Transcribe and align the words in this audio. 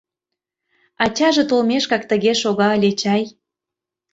Ачаже 1.03 1.43
толмешкак 1.49 2.03
тыге 2.09 2.31
шога 2.41 2.69
ыле 2.77 2.91
чай. 3.01 3.23